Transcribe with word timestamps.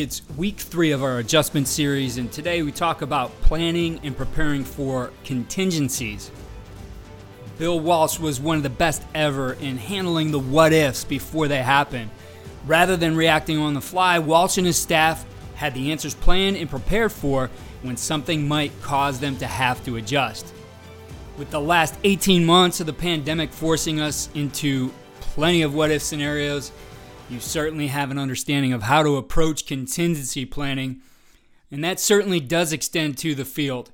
It's 0.00 0.22
week 0.38 0.56
three 0.56 0.92
of 0.92 1.02
our 1.02 1.18
adjustment 1.18 1.68
series, 1.68 2.16
and 2.16 2.32
today 2.32 2.62
we 2.62 2.72
talk 2.72 3.02
about 3.02 3.38
planning 3.42 4.00
and 4.02 4.16
preparing 4.16 4.64
for 4.64 5.12
contingencies. 5.24 6.30
Bill 7.58 7.78
Walsh 7.78 8.18
was 8.18 8.40
one 8.40 8.56
of 8.56 8.62
the 8.62 8.70
best 8.70 9.02
ever 9.14 9.52
in 9.52 9.76
handling 9.76 10.30
the 10.30 10.38
what 10.38 10.72
ifs 10.72 11.04
before 11.04 11.48
they 11.48 11.62
happen. 11.62 12.10
Rather 12.64 12.96
than 12.96 13.14
reacting 13.14 13.58
on 13.58 13.74
the 13.74 13.82
fly, 13.82 14.18
Walsh 14.18 14.56
and 14.56 14.66
his 14.66 14.78
staff 14.78 15.26
had 15.56 15.74
the 15.74 15.92
answers 15.92 16.14
planned 16.14 16.56
and 16.56 16.70
prepared 16.70 17.12
for 17.12 17.50
when 17.82 17.98
something 17.98 18.48
might 18.48 18.72
cause 18.80 19.20
them 19.20 19.36
to 19.36 19.46
have 19.46 19.84
to 19.84 19.96
adjust. 19.96 20.54
With 21.36 21.50
the 21.50 21.60
last 21.60 21.94
18 22.04 22.46
months 22.46 22.80
of 22.80 22.86
the 22.86 22.94
pandemic 22.94 23.52
forcing 23.52 24.00
us 24.00 24.30
into 24.32 24.94
plenty 25.20 25.60
of 25.60 25.74
what 25.74 25.90
if 25.90 26.00
scenarios, 26.00 26.72
you 27.30 27.38
certainly 27.38 27.86
have 27.86 28.10
an 28.10 28.18
understanding 28.18 28.72
of 28.72 28.82
how 28.82 29.04
to 29.04 29.16
approach 29.16 29.64
contingency 29.64 30.44
planning, 30.44 31.00
and 31.70 31.84
that 31.84 32.00
certainly 32.00 32.40
does 32.40 32.72
extend 32.72 33.16
to 33.18 33.36
the 33.36 33.44
field 33.44 33.92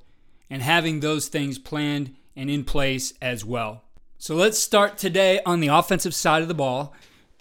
and 0.49 0.63
having 0.63 0.99
those 0.99 1.27
things 1.27 1.59
planned 1.59 2.15
and 2.35 2.49
in 2.49 2.63
place 2.63 3.13
as 3.21 3.45
well. 3.45 3.83
So 4.17 4.35
let's 4.35 4.57
start 4.57 4.97
today 4.97 5.39
on 5.45 5.59
the 5.59 5.67
offensive 5.67 6.15
side 6.15 6.41
of 6.41 6.47
the 6.47 6.55
ball. 6.55 6.95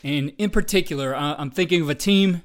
And 0.05 0.34
in 0.36 0.50
particular, 0.50 1.16
I'm 1.16 1.50
thinking 1.50 1.80
of 1.80 1.88
a 1.88 1.95
team 1.95 2.42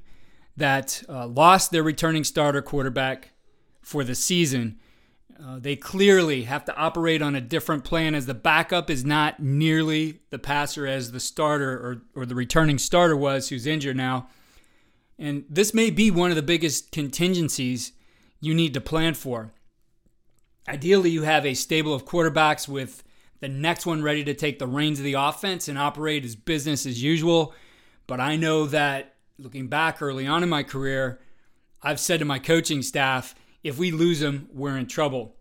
that 0.55 1.03
uh, 1.09 1.27
lost 1.27 1.71
their 1.71 1.83
returning 1.83 2.23
starter 2.23 2.61
quarterback 2.61 3.31
for 3.81 4.05
the 4.05 4.15
season 4.15 4.79
uh, 5.43 5.59
they 5.59 5.75
clearly 5.75 6.43
have 6.43 6.65
to 6.65 6.75
operate 6.75 7.21
on 7.21 7.35
a 7.35 7.41
different 7.41 7.83
plan 7.83 8.13
as 8.13 8.25
the 8.25 8.33
backup 8.33 8.89
is 8.89 9.03
not 9.03 9.39
nearly 9.39 10.19
the 10.29 10.37
passer 10.37 10.85
as 10.85 11.11
the 11.11 11.19
starter 11.19 11.71
or, 11.71 12.01
or 12.21 12.25
the 12.25 12.35
returning 12.35 12.77
starter 12.77 13.17
was, 13.17 13.49
who's 13.49 13.65
injured 13.65 13.97
now. 13.97 14.27
And 15.17 15.45
this 15.49 15.73
may 15.73 15.89
be 15.89 16.11
one 16.11 16.29
of 16.29 16.35
the 16.35 16.41
biggest 16.41 16.91
contingencies 16.91 17.93
you 18.39 18.53
need 18.53 18.73
to 18.73 18.81
plan 18.81 19.13
for. 19.13 19.51
Ideally, 20.67 21.09
you 21.09 21.23
have 21.23 21.45
a 21.45 21.53
stable 21.53 21.93
of 21.93 22.05
quarterbacks 22.05 22.67
with 22.67 23.03
the 23.39 23.47
next 23.47 23.85
one 23.85 24.03
ready 24.03 24.23
to 24.23 24.33
take 24.33 24.59
the 24.59 24.67
reins 24.67 24.99
of 24.99 25.05
the 25.05 25.13
offense 25.13 25.67
and 25.67 25.77
operate 25.77 26.23
as 26.23 26.35
business 26.35 26.85
as 26.85 27.01
usual. 27.01 27.53
But 28.05 28.19
I 28.19 28.35
know 28.35 28.67
that 28.67 29.15
looking 29.39 29.67
back 29.67 30.01
early 30.01 30.27
on 30.27 30.43
in 30.43 30.49
my 30.49 30.61
career, 30.61 31.19
I've 31.81 31.99
said 31.99 32.19
to 32.19 32.25
my 32.25 32.37
coaching 32.37 32.83
staff, 32.83 33.33
if 33.63 33.77
we 33.77 33.91
lose 33.91 34.19
them, 34.19 34.49
we're 34.53 34.77
in 34.77 34.87
trouble. 34.87 35.35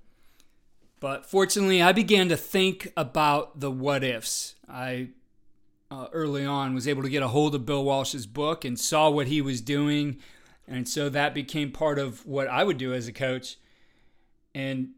But 1.01 1.25
fortunately, 1.25 1.81
I 1.81 1.93
began 1.93 2.29
to 2.29 2.37
think 2.37 2.93
about 2.97 3.61
the 3.61 3.71
what 3.71 4.05
ifs. 4.05 4.55
I 4.69 5.09
uh, 5.91 6.07
early 6.13 6.45
on 6.45 6.75
was 6.75 6.87
able 6.87 7.03
to 7.03 7.09
get 7.09 7.23
a 7.23 7.29
hold 7.29 7.55
of 7.55 7.67
Bill 7.67 7.83
Walsh's 7.83 8.27
book 8.27 8.65
and 8.65 8.79
saw 8.79 9.11
what 9.11 9.27
he 9.27 9.41
was 9.41 9.61
doing. 9.61 10.19
And 10.69 10.89
so 10.89 11.09
that 11.09 11.35
became 11.35 11.73
part 11.73 11.99
of 11.99 12.25
what 12.27 12.47
I 12.47 12.63
would 12.63 12.79
do 12.79 12.93
as 12.93 13.09
a 13.09 13.13
coach. 13.13 13.57
And 14.55 14.91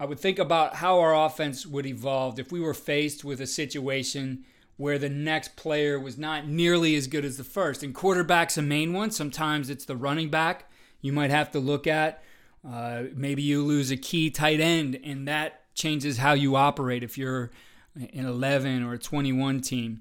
I 0.00 0.06
would 0.06 0.18
think 0.18 0.38
about 0.38 0.76
how 0.76 0.98
our 1.00 1.14
offense 1.26 1.66
would 1.66 1.84
evolve 1.84 2.38
if 2.38 2.50
we 2.50 2.60
were 2.60 2.74
faced 2.74 3.24
with 3.24 3.40
a 3.40 3.46
situation 3.46 4.44
where 4.76 4.98
the 4.98 5.10
next 5.10 5.56
player 5.56 6.00
was 6.00 6.16
not 6.16 6.48
nearly 6.48 6.96
as 6.96 7.06
good 7.06 7.24
as 7.24 7.36
the 7.36 7.44
first. 7.44 7.82
And 7.82 7.94
quarterback's 7.94 8.56
a 8.56 8.62
main 8.62 8.92
one. 8.92 9.10
Sometimes 9.10 9.68
it's 9.68 9.84
the 9.84 9.96
running 9.96 10.30
back 10.30 10.70
you 11.02 11.12
might 11.12 11.30
have 11.30 11.50
to 11.50 11.58
look 11.58 11.86
at. 11.86 12.22
Uh, 12.66 13.04
maybe 13.14 13.42
you 13.42 13.62
lose 13.62 13.90
a 13.90 13.96
key 13.96 14.30
tight 14.30 14.60
end, 14.60 14.98
and 15.04 15.28
that 15.28 15.74
changes 15.74 16.18
how 16.18 16.32
you 16.32 16.56
operate 16.56 17.02
if 17.02 17.18
you're 17.18 17.50
an 17.94 18.24
11 18.24 18.82
or 18.82 18.94
a 18.94 18.98
21 18.98 19.60
team. 19.60 20.00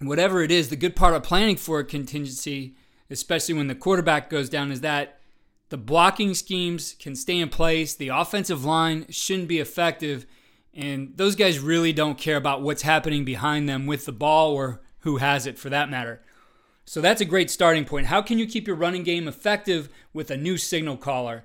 Whatever 0.00 0.42
it 0.42 0.50
is, 0.50 0.68
the 0.68 0.76
good 0.76 0.96
part 0.96 1.14
of 1.14 1.22
planning 1.22 1.56
for 1.56 1.78
a 1.78 1.84
contingency, 1.84 2.76
especially 3.08 3.54
when 3.54 3.68
the 3.68 3.74
quarterback 3.74 4.28
goes 4.28 4.50
down, 4.50 4.72
is 4.72 4.80
that 4.82 5.20
the 5.70 5.78
blocking 5.78 6.34
schemes 6.34 6.94
can 6.98 7.14
stay 7.14 7.38
in 7.38 7.48
place, 7.48 7.94
the 7.94 8.08
offensive 8.08 8.64
line 8.64 9.06
shouldn't 9.08 9.48
be 9.48 9.60
effective, 9.60 10.26
and 10.74 11.16
those 11.16 11.36
guys 11.36 11.58
really 11.60 11.92
don't 11.92 12.18
care 12.18 12.36
about 12.36 12.60
what's 12.60 12.82
happening 12.82 13.24
behind 13.24 13.68
them 13.68 13.86
with 13.86 14.04
the 14.04 14.12
ball 14.12 14.52
or 14.52 14.82
who 15.00 15.18
has 15.18 15.46
it 15.46 15.58
for 15.58 15.70
that 15.70 15.88
matter. 15.88 16.20
So 16.84 17.00
that's 17.00 17.20
a 17.20 17.26
great 17.26 17.50
starting 17.50 17.84
point. 17.84 18.06
How 18.06 18.20
can 18.20 18.38
you 18.38 18.46
keep 18.46 18.66
your 18.66 18.76
running 18.76 19.04
game 19.04 19.26
effective 19.26 19.88
with 20.12 20.30
a 20.30 20.36
new 20.36 20.56
signal 20.58 20.96
caller? 20.96 21.44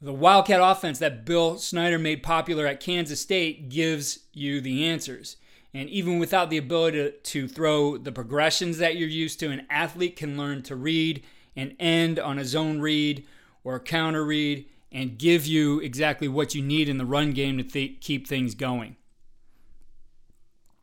The 0.00 0.12
Wildcat 0.12 0.60
offense 0.62 0.98
that 0.98 1.24
Bill 1.24 1.58
Snyder 1.58 1.98
made 1.98 2.22
popular 2.22 2.66
at 2.66 2.80
Kansas 2.80 3.20
State 3.20 3.68
gives 3.68 4.20
you 4.32 4.60
the 4.60 4.84
answers. 4.84 5.36
And 5.72 5.88
even 5.88 6.20
without 6.20 6.50
the 6.50 6.58
ability 6.58 7.12
to, 7.20 7.48
throw 7.48 7.98
the 7.98 8.12
progressions 8.12 8.78
that 8.78 8.96
you're 8.96 9.08
used 9.08 9.40
to, 9.40 9.50
an 9.50 9.66
athlete 9.68 10.14
can 10.14 10.36
learn 10.36 10.62
to 10.64 10.76
read 10.76 11.24
and 11.56 11.74
end 11.80 12.18
on 12.18 12.38
a 12.38 12.44
zone 12.44 12.80
read 12.80 13.26
or 13.64 13.74
a 13.74 13.80
counter 13.80 14.24
read 14.24 14.66
and 14.92 15.18
give 15.18 15.46
you 15.46 15.80
exactly 15.80 16.28
what 16.28 16.54
you 16.54 16.62
need 16.62 16.88
in 16.88 16.98
the 16.98 17.04
run 17.04 17.32
game 17.32 17.58
to 17.58 17.64
th- 17.64 18.00
keep 18.00 18.28
things 18.28 18.54
going. 18.54 18.94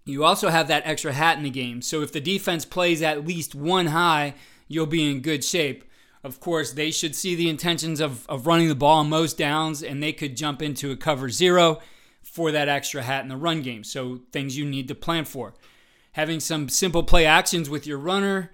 You 0.05 0.23
also 0.23 0.49
have 0.49 0.67
that 0.67 0.83
extra 0.85 1.13
hat 1.13 1.37
in 1.37 1.43
the 1.43 1.49
game. 1.49 1.81
So 1.81 2.01
if 2.01 2.11
the 2.11 2.21
defense 2.21 2.65
plays 2.65 3.01
at 3.01 3.25
least 3.25 3.53
one 3.53 3.87
high, 3.87 4.33
you'll 4.67 4.87
be 4.87 5.09
in 5.09 5.21
good 5.21 5.43
shape. 5.43 5.83
Of 6.23 6.39
course, 6.39 6.71
they 6.71 6.91
should 6.91 7.15
see 7.15 7.35
the 7.35 7.49
intentions 7.49 7.99
of, 7.99 8.27
of 8.29 8.45
running 8.45 8.67
the 8.67 8.75
ball 8.75 8.99
on 8.99 9.09
most 9.09 9.37
downs, 9.37 9.81
and 9.81 10.01
they 10.01 10.13
could 10.13 10.37
jump 10.37 10.61
into 10.61 10.91
a 10.91 10.95
cover 10.95 11.29
zero 11.29 11.79
for 12.21 12.51
that 12.51 12.69
extra 12.69 13.01
hat 13.01 13.23
in 13.23 13.29
the 13.29 13.37
run 13.37 13.61
game. 13.61 13.83
So 13.83 14.21
things 14.31 14.57
you 14.57 14.65
need 14.65 14.87
to 14.87 14.95
plan 14.95 15.25
for. 15.25 15.53
Having 16.13 16.41
some 16.41 16.69
simple 16.69 17.03
play 17.03 17.25
actions 17.25 17.69
with 17.69 17.87
your 17.87 17.97
runner 17.97 18.51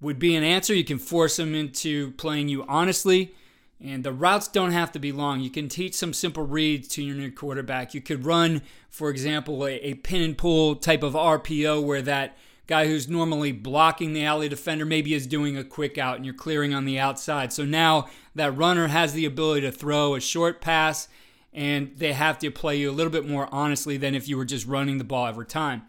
would 0.00 0.18
be 0.18 0.34
an 0.34 0.44
answer. 0.44 0.74
You 0.74 0.84
can 0.84 0.98
force 0.98 1.36
them 1.36 1.54
into 1.54 2.12
playing 2.12 2.48
you 2.48 2.64
honestly. 2.68 3.34
And 3.82 4.04
the 4.04 4.12
routes 4.12 4.46
don't 4.46 4.72
have 4.72 4.92
to 4.92 4.98
be 4.98 5.10
long. 5.10 5.40
You 5.40 5.48
can 5.48 5.68
teach 5.68 5.94
some 5.94 6.12
simple 6.12 6.44
reads 6.44 6.86
to 6.88 7.02
your 7.02 7.16
new 7.16 7.32
quarterback. 7.32 7.94
You 7.94 8.02
could 8.02 8.26
run, 8.26 8.60
for 8.90 9.08
example, 9.08 9.64
a, 9.64 9.76
a 9.76 9.94
pin 9.94 10.20
and 10.20 10.36
pull 10.36 10.76
type 10.76 11.02
of 11.02 11.14
RPO 11.14 11.82
where 11.82 12.02
that 12.02 12.36
guy 12.66 12.86
who's 12.86 13.08
normally 13.08 13.52
blocking 13.52 14.12
the 14.12 14.24
alley 14.24 14.48
defender 14.48 14.84
maybe 14.84 15.14
is 15.14 15.26
doing 15.26 15.56
a 15.56 15.64
quick 15.64 15.98
out 15.98 16.16
and 16.16 16.24
you're 16.24 16.34
clearing 16.34 16.72
on 16.74 16.84
the 16.84 16.98
outside. 16.98 17.52
So 17.52 17.64
now 17.64 18.06
that 18.34 18.56
runner 18.56 18.88
has 18.88 19.12
the 19.12 19.24
ability 19.24 19.62
to 19.62 19.72
throw 19.72 20.14
a 20.14 20.20
short 20.20 20.60
pass 20.60 21.08
and 21.52 21.90
they 21.96 22.12
have 22.12 22.38
to 22.38 22.50
play 22.50 22.76
you 22.76 22.90
a 22.90 22.92
little 22.92 23.10
bit 23.10 23.26
more 23.26 23.48
honestly 23.50 23.96
than 23.96 24.14
if 24.14 24.28
you 24.28 24.36
were 24.36 24.44
just 24.44 24.66
running 24.66 24.98
the 24.98 25.04
ball 25.04 25.26
every 25.26 25.46
time. 25.46 25.82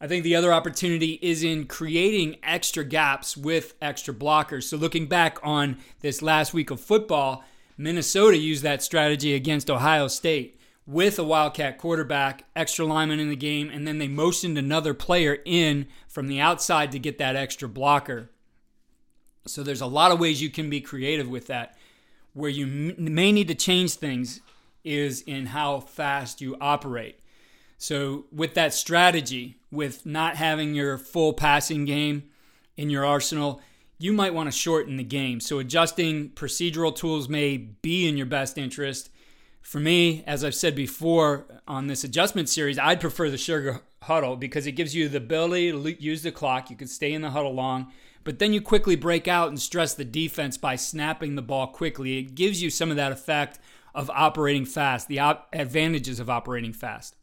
I 0.00 0.06
think 0.06 0.22
the 0.22 0.36
other 0.36 0.52
opportunity 0.52 1.18
is 1.20 1.42
in 1.42 1.66
creating 1.66 2.36
extra 2.44 2.84
gaps 2.84 3.36
with 3.36 3.74
extra 3.82 4.14
blockers. 4.14 4.64
So, 4.64 4.76
looking 4.76 5.06
back 5.06 5.38
on 5.42 5.78
this 6.00 6.22
last 6.22 6.54
week 6.54 6.70
of 6.70 6.80
football, 6.80 7.44
Minnesota 7.76 8.36
used 8.36 8.62
that 8.62 8.82
strategy 8.82 9.34
against 9.34 9.68
Ohio 9.68 10.06
State 10.06 10.60
with 10.86 11.18
a 11.18 11.24
Wildcat 11.24 11.78
quarterback, 11.78 12.44
extra 12.54 12.84
lineman 12.84 13.18
in 13.18 13.28
the 13.28 13.36
game, 13.36 13.70
and 13.70 13.88
then 13.88 13.98
they 13.98 14.06
motioned 14.06 14.56
another 14.56 14.94
player 14.94 15.38
in 15.44 15.88
from 16.06 16.28
the 16.28 16.40
outside 16.40 16.92
to 16.92 16.98
get 17.00 17.18
that 17.18 17.34
extra 17.34 17.68
blocker. 17.68 18.30
So, 19.46 19.64
there's 19.64 19.80
a 19.80 19.86
lot 19.86 20.12
of 20.12 20.20
ways 20.20 20.40
you 20.40 20.50
can 20.50 20.70
be 20.70 20.80
creative 20.80 21.28
with 21.28 21.48
that. 21.48 21.76
Where 22.34 22.50
you 22.50 22.94
may 22.96 23.32
need 23.32 23.48
to 23.48 23.54
change 23.56 23.94
things 23.94 24.42
is 24.84 25.22
in 25.22 25.46
how 25.46 25.80
fast 25.80 26.40
you 26.40 26.56
operate. 26.60 27.18
So, 27.80 28.26
with 28.32 28.54
that 28.54 28.74
strategy, 28.74 29.60
with 29.70 30.04
not 30.04 30.34
having 30.34 30.74
your 30.74 30.98
full 30.98 31.32
passing 31.32 31.84
game 31.84 32.24
in 32.76 32.90
your 32.90 33.06
arsenal, 33.06 33.60
you 33.98 34.12
might 34.12 34.34
want 34.34 34.48
to 34.48 34.56
shorten 34.56 34.96
the 34.96 35.04
game. 35.04 35.38
So, 35.38 35.60
adjusting 35.60 36.30
procedural 36.30 36.94
tools 36.94 37.28
may 37.28 37.56
be 37.56 38.08
in 38.08 38.16
your 38.16 38.26
best 38.26 38.58
interest. 38.58 39.10
For 39.62 39.78
me, 39.78 40.24
as 40.26 40.42
I've 40.42 40.56
said 40.56 40.74
before 40.74 41.46
on 41.68 41.86
this 41.86 42.02
adjustment 42.02 42.48
series, 42.48 42.80
I'd 42.80 43.00
prefer 43.00 43.30
the 43.30 43.38
sugar 43.38 43.82
huddle 44.02 44.34
because 44.34 44.66
it 44.66 44.72
gives 44.72 44.94
you 44.94 45.08
the 45.08 45.18
ability 45.18 45.70
to 45.70 46.02
use 46.02 46.22
the 46.22 46.32
clock. 46.32 46.70
You 46.70 46.76
can 46.76 46.88
stay 46.88 47.12
in 47.12 47.22
the 47.22 47.30
huddle 47.30 47.54
long, 47.54 47.92
but 48.24 48.40
then 48.40 48.52
you 48.52 48.60
quickly 48.60 48.96
break 48.96 49.28
out 49.28 49.50
and 49.50 49.60
stress 49.60 49.94
the 49.94 50.04
defense 50.04 50.56
by 50.56 50.74
snapping 50.74 51.36
the 51.36 51.42
ball 51.42 51.68
quickly. 51.68 52.18
It 52.18 52.34
gives 52.34 52.60
you 52.60 52.70
some 52.70 52.90
of 52.90 52.96
that 52.96 53.12
effect 53.12 53.60
of 53.94 54.10
operating 54.10 54.64
fast, 54.64 55.06
the 55.06 55.20
op- 55.20 55.48
advantages 55.52 56.18
of 56.18 56.28
operating 56.28 56.72
fast. 56.72 57.14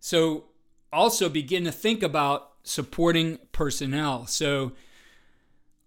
So 0.00 0.44
also 0.92 1.28
begin 1.28 1.64
to 1.64 1.72
think 1.72 2.02
about 2.02 2.52
supporting 2.62 3.38
personnel. 3.52 4.26
So 4.26 4.72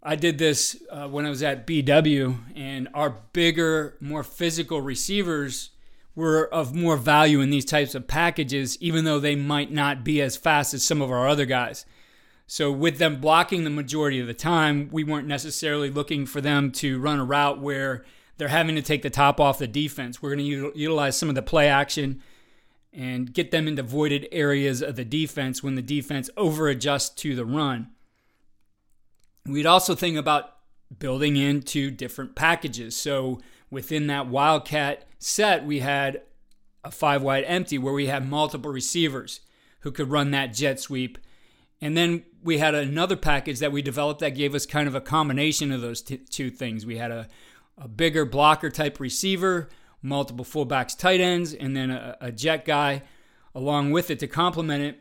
I 0.04 0.16
did 0.16 0.38
this 0.38 0.82
uh, 0.90 1.08
when 1.08 1.26
I 1.26 1.30
was 1.30 1.44
at 1.44 1.68
BW, 1.68 2.36
and 2.56 2.88
our 2.94 3.18
bigger, 3.34 3.98
more 4.00 4.24
physical 4.24 4.82
receivers 4.82 5.70
were 6.16 6.52
of 6.52 6.76
more 6.76 6.98
value 6.98 7.40
in 7.40 7.52
these 7.52 7.66
types 7.66 7.94
of 7.94 8.08
packages, 8.08 8.78
even 8.82 9.06
though 9.06 9.20
they 9.20 9.36
might 9.36 9.72
not 9.72 10.04
be 10.04 10.22
as 10.22 10.36
fast 10.36 10.74
as 10.74 10.84
some 10.84 11.02
of 11.02 11.12
our 11.12 11.28
other 11.28 11.46
guys. 11.46 11.86
So, 12.48 12.72
with 12.72 12.98
them 12.98 13.22
blocking 13.22 13.64
the 13.64 13.70
majority 13.70 14.20
of 14.20 14.28
the 14.28 14.34
time, 14.34 14.90
we 14.92 15.04
weren't 15.04 15.28
necessarily 15.28 15.90
looking 15.90 16.26
for 16.26 16.42
them 16.42 16.72
to 16.74 17.00
run 17.00 17.20
a 17.20 17.24
route 17.24 17.62
where 17.62 18.04
they're 18.38 18.50
having 18.50 18.76
to 18.76 18.82
take 18.82 19.04
the 19.04 19.10
top 19.10 19.40
off 19.40 19.60
the 19.60 19.68
defense. 19.68 20.22
We're 20.22 20.36
going 20.36 20.46
to 20.46 20.72
utilize 20.76 21.16
some 21.16 21.30
of 21.30 21.36
the 21.36 21.42
play 21.44 21.70
action 21.70 22.22
and 22.94 23.34
get 23.34 23.52
them 23.52 23.68
into 23.68 23.84
voided 23.84 24.28
areas 24.32 24.82
of 24.82 24.96
the 24.96 25.06
defense 25.06 25.64
when 25.64 25.76
the 25.76 25.82
defense 25.82 26.30
over 26.36 26.68
adjusts 26.68 27.10
to 27.10 27.36
the 27.36 27.46
run. 27.46 27.90
We'd 29.46 29.66
also 29.66 29.96
think 29.96 30.18
about 30.18 30.58
building 31.00 31.38
into 31.38 31.90
different 31.90 32.36
packages. 32.36 32.96
So 32.96 33.40
within 33.70 34.08
that 34.08 34.28
Wildcat 34.28 35.06
set, 35.20 35.66
we 35.66 35.80
had 35.80 36.22
a 36.84 36.92
five 36.92 37.22
wide 37.22 37.46
empty 37.48 37.78
where 37.78 37.94
we 37.94 38.08
had 38.08 38.28
multiple 38.28 38.72
receivers 38.72 39.42
who 39.82 39.92
could 39.92 40.10
run 40.10 40.32
that 40.32 40.54
jet 40.54 40.80
sweep. 40.80 41.18
And 41.80 41.98
then 41.98 42.24
we 42.44 42.58
had 42.58 42.76
another 42.76 43.16
package 43.16 43.60
that 43.60 43.72
we 43.72 43.82
developed 43.82 44.20
that 44.20 44.36
gave 44.36 44.54
us 44.54 44.66
kind 44.66 44.88
of 44.88 44.96
a 44.96 45.02
combination 45.02 45.72
of 45.72 45.82
those 45.82 46.02
t- 46.02 46.18
two 46.18 46.50
things. 46.50 46.86
We 46.86 46.98
had 46.98 47.12
a, 47.12 47.28
a 47.78 47.88
bigger 47.88 48.26
blocker 48.26 48.70
type 48.70 49.00
receiver, 49.00 49.70
multiple 50.02 50.46
fullbacks, 50.46 50.98
tight 50.98 51.20
ends, 51.20 51.54
and 51.54 51.76
then 51.76 51.92
a, 51.92 52.18
a 52.22 52.32
jet 52.32 52.66
guy 52.66 53.04
along 53.54 53.92
with 53.92 54.10
it 54.10 54.20
to 54.20 54.28
complement 54.28 54.84
it. 54.84 55.00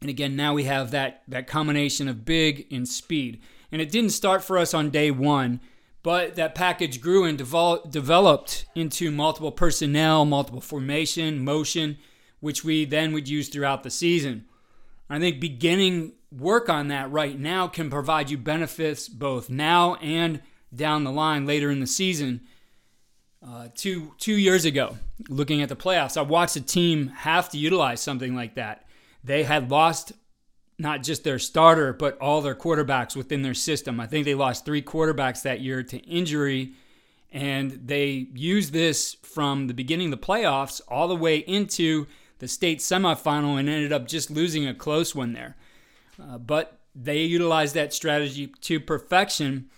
And 0.00 0.08
again, 0.08 0.34
now 0.34 0.54
we 0.54 0.64
have 0.64 0.90
that, 0.92 1.22
that 1.28 1.46
combination 1.46 2.08
of 2.08 2.24
big 2.24 2.66
and 2.70 2.88
speed. 2.88 3.40
And 3.70 3.82
it 3.82 3.90
didn't 3.90 4.10
start 4.10 4.42
for 4.42 4.56
us 4.56 4.72
on 4.72 4.90
day 4.90 5.10
one, 5.10 5.60
but 6.02 6.36
that 6.36 6.54
package 6.54 7.00
grew 7.00 7.24
and 7.24 7.38
devol- 7.38 7.88
developed 7.90 8.64
into 8.74 9.10
multiple 9.10 9.52
personnel, 9.52 10.24
multiple 10.24 10.62
formation, 10.62 11.44
motion, 11.44 11.98
which 12.40 12.64
we 12.64 12.86
then 12.86 13.12
would 13.12 13.28
use 13.28 13.48
throughout 13.48 13.82
the 13.82 13.90
season. 13.90 14.46
I 15.10 15.18
think 15.18 15.40
beginning 15.40 16.12
work 16.32 16.68
on 16.68 16.88
that 16.88 17.10
right 17.10 17.38
now 17.38 17.66
can 17.68 17.90
provide 17.90 18.30
you 18.30 18.38
benefits 18.38 19.08
both 19.08 19.50
now 19.50 19.96
and 19.96 20.40
down 20.74 21.04
the 21.04 21.10
line 21.10 21.46
later 21.46 21.70
in 21.70 21.80
the 21.80 21.86
season. 21.86 22.40
Uh, 23.46 23.68
two 23.74 24.12
two 24.18 24.34
years 24.34 24.66
ago, 24.66 24.98
looking 25.28 25.62
at 25.62 25.70
the 25.70 25.76
playoffs, 25.76 26.18
I 26.18 26.22
watched 26.22 26.56
a 26.56 26.60
team 26.60 27.08
have 27.08 27.48
to 27.50 27.58
utilize 27.58 28.02
something 28.02 28.34
like 28.34 28.54
that. 28.56 28.84
They 29.24 29.44
had 29.44 29.70
lost 29.70 30.12
not 30.78 31.02
just 31.02 31.24
their 31.24 31.38
starter, 31.38 31.92
but 31.92 32.18
all 32.18 32.42
their 32.42 32.54
quarterbacks 32.54 33.16
within 33.16 33.42
their 33.42 33.54
system. 33.54 33.98
I 33.98 34.06
think 34.06 34.24
they 34.24 34.34
lost 34.34 34.64
three 34.64 34.82
quarterbacks 34.82 35.42
that 35.42 35.60
year 35.60 35.82
to 35.82 35.98
injury, 35.98 36.72
and 37.32 37.70
they 37.84 38.28
used 38.34 38.72
this 38.72 39.14
from 39.22 39.68
the 39.68 39.74
beginning 39.74 40.12
of 40.12 40.20
the 40.20 40.26
playoffs 40.26 40.80
all 40.88 41.08
the 41.08 41.16
way 41.16 41.38
into 41.38 42.06
the 42.40 42.48
state 42.48 42.80
semifinal 42.80 43.58
and 43.58 43.68
ended 43.68 43.92
up 43.92 44.06
just 44.06 44.30
losing 44.30 44.66
a 44.66 44.74
close 44.74 45.14
one 45.14 45.32
there. 45.32 45.56
Uh, 46.20 46.38
but 46.38 46.78
they 46.94 47.22
utilized 47.22 47.74
that 47.74 47.92
strategy 47.94 48.48
to 48.62 48.80
perfection, 48.80 49.70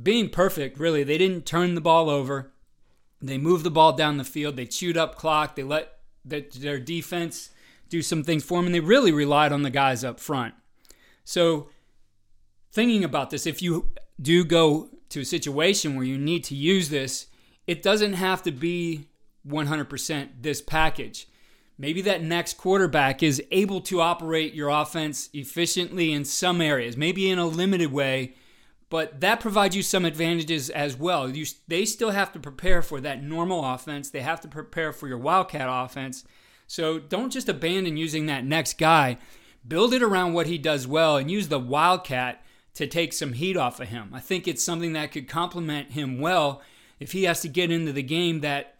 being 0.00 0.28
perfect, 0.28 0.78
really. 0.78 1.02
They 1.02 1.18
didn't 1.18 1.46
turn 1.46 1.74
the 1.74 1.80
ball 1.80 2.10
over, 2.10 2.52
they 3.20 3.38
moved 3.38 3.64
the 3.64 3.70
ball 3.70 3.92
down 3.92 4.16
the 4.16 4.24
field, 4.24 4.56
they 4.56 4.66
chewed 4.66 4.96
up 4.96 5.16
clock, 5.16 5.56
they 5.56 5.62
let 5.62 5.98
their 6.24 6.78
defense 6.78 7.50
do 7.88 8.02
some 8.02 8.22
things 8.22 8.44
for 8.44 8.58
them, 8.58 8.66
and 8.66 8.74
they 8.74 8.80
really 8.80 9.12
relied 9.12 9.52
on 9.52 9.62
the 9.62 9.70
guys 9.70 10.04
up 10.04 10.20
front. 10.20 10.54
So, 11.24 11.70
thinking 12.70 13.04
about 13.04 13.30
this, 13.30 13.46
if 13.46 13.62
you 13.62 13.90
do 14.20 14.44
go 14.44 14.88
to 15.08 15.20
a 15.20 15.24
situation 15.24 15.94
where 15.94 16.04
you 16.04 16.18
need 16.18 16.44
to 16.44 16.54
use 16.54 16.90
this, 16.90 17.26
it 17.66 17.82
doesn't 17.82 18.14
have 18.14 18.42
to 18.42 18.50
be 18.50 19.06
100% 19.46 20.28
this 20.40 20.60
package. 20.60 21.28
Maybe 21.78 22.02
that 22.02 22.22
next 22.22 22.56
quarterback 22.56 23.22
is 23.22 23.42
able 23.50 23.80
to 23.82 24.00
operate 24.00 24.52
your 24.52 24.68
offense 24.68 25.30
efficiently 25.32 26.12
in 26.12 26.24
some 26.24 26.60
areas, 26.60 26.96
maybe 26.96 27.30
in 27.30 27.38
a 27.38 27.46
limited 27.46 27.92
way, 27.92 28.34
but 28.90 29.20
that 29.20 29.40
provides 29.40 29.76
you 29.76 29.82
some 29.82 30.04
advantages 30.04 30.70
as 30.70 30.96
well. 30.96 31.28
You, 31.28 31.46
they 31.66 31.84
still 31.84 32.10
have 32.10 32.32
to 32.32 32.40
prepare 32.40 32.82
for 32.82 33.00
that 33.00 33.22
normal 33.22 33.64
offense, 33.64 34.10
they 34.10 34.20
have 34.20 34.40
to 34.42 34.48
prepare 34.48 34.92
for 34.92 35.08
your 35.08 35.18
Wildcat 35.18 35.68
offense 35.68 36.24
so 36.68 36.98
don't 36.98 37.32
just 37.32 37.48
abandon 37.48 37.96
using 37.96 38.26
that 38.26 38.44
next 38.44 38.78
guy. 38.78 39.18
Build 39.66 39.92
it 39.94 40.02
around 40.02 40.34
what 40.34 40.46
he 40.46 40.58
does 40.58 40.86
well 40.86 41.16
and 41.16 41.30
use 41.30 41.48
the 41.48 41.58
Wildcat 41.58 42.44
to 42.74 42.86
take 42.86 43.12
some 43.12 43.32
heat 43.32 43.56
off 43.56 43.80
of 43.80 43.88
him. 43.88 44.10
I 44.12 44.20
think 44.20 44.46
it's 44.46 44.62
something 44.62 44.92
that 44.92 45.10
could 45.10 45.28
complement 45.28 45.92
him 45.92 46.20
well 46.20 46.62
if 47.00 47.12
he 47.12 47.24
has 47.24 47.40
to 47.40 47.48
get 47.48 47.72
into 47.72 47.92
the 47.92 48.02
game 48.02 48.40
that 48.40 48.76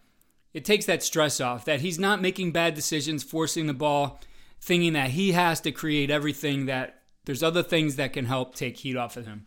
it 0.53 0.65
takes 0.65 0.85
that 0.85 1.03
stress 1.03 1.41
off, 1.41 1.65
that 1.65 1.81
he's 1.81 1.99
not 1.99 2.23
making 2.23 2.53
bad 2.53 2.75
decisions, 2.75 3.25
forcing 3.25 3.67
the 3.67 3.75
ball, 3.75 4.21
thinking 4.61 4.93
that 4.93 5.11
he 5.11 5.33
has 5.33 5.61
to 5.63 5.73
create 5.73 6.11
everything, 6.11 6.67
that 6.67 7.03
there's 7.25 7.43
other 7.43 7.63
things 7.63 7.97
that 7.97 8.13
can 8.13 8.27
help 8.27 8.55
take 8.55 8.77
heat 8.79 8.97
off 8.97 9.17
of 9.17 9.27
him. 9.27 9.47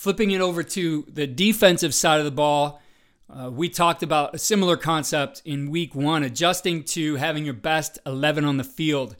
Flipping 0.00 0.30
it 0.30 0.40
over 0.40 0.62
to 0.62 1.04
the 1.12 1.26
defensive 1.26 1.92
side 1.92 2.20
of 2.20 2.24
the 2.24 2.30
ball, 2.30 2.80
uh, 3.28 3.50
we 3.50 3.68
talked 3.68 4.02
about 4.02 4.34
a 4.34 4.38
similar 4.38 4.78
concept 4.78 5.42
in 5.44 5.70
week 5.70 5.94
one, 5.94 6.22
adjusting 6.22 6.84
to 6.84 7.16
having 7.16 7.44
your 7.44 7.52
best 7.52 7.98
11 8.06 8.46
on 8.46 8.56
the 8.56 8.64
field 8.64 9.14